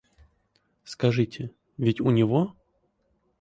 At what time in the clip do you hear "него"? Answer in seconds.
2.09-2.55